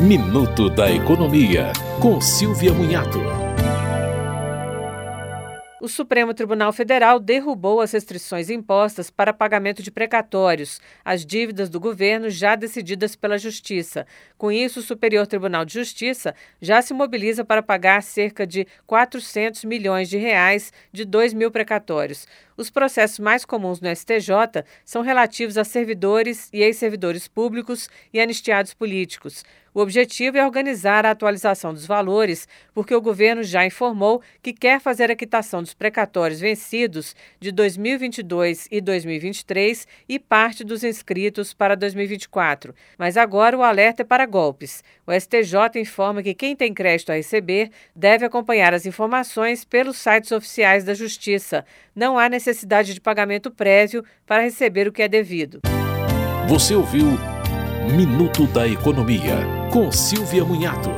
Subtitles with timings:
[0.00, 3.20] Minuto da Economia, com Silvia Munhato.
[5.78, 11.78] O Supremo Tribunal Federal derrubou as restrições impostas para pagamento de precatórios, as dívidas do
[11.78, 14.06] governo já decididas pela Justiça.
[14.36, 19.64] Com isso, o Superior Tribunal de Justiça já se mobiliza para pagar cerca de 400
[19.64, 22.26] milhões de reais de 2 mil precatórios.
[22.60, 28.74] Os processos mais comuns no STJ são relativos a servidores e ex-servidores públicos e anistiados
[28.74, 29.42] políticos.
[29.72, 34.80] O objetivo é organizar a atualização dos valores, porque o governo já informou que quer
[34.80, 41.76] fazer a quitação dos precatórios vencidos de 2022 e 2023 e parte dos inscritos para
[41.76, 42.74] 2024.
[42.98, 44.82] Mas agora o alerta é para golpes.
[45.06, 50.32] O STJ informa que quem tem crédito a receber deve acompanhar as informações pelos sites
[50.32, 51.64] oficiais da Justiça.
[51.94, 52.49] Não há necessidade
[52.94, 55.60] de pagamento prévio para receber o que é devido.
[56.48, 57.06] Você ouviu
[57.96, 59.36] Minuto da Economia,
[59.72, 60.90] com Silvia Munhato.